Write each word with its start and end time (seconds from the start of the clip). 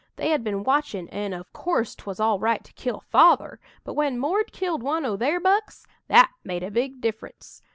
They 0.15 0.29
had 0.29 0.43
been 0.43 0.63
watchin' 0.63 1.07
an', 1.09 1.31
of 1.33 1.53
course, 1.53 1.93
'twas 1.93 2.19
all 2.19 2.39
right 2.39 2.63
to 2.63 2.73
kill 2.73 3.01
Father, 3.01 3.59
but 3.83 3.93
when 3.93 4.17
'Mord' 4.17 4.51
killed 4.51 4.81
one 4.81 5.05
o' 5.05 5.15
their 5.15 5.39
bucks, 5.39 5.85
that 6.07 6.31
made 6.43 6.63
a 6.63 6.71
big 6.71 7.01
difference. 7.01 7.61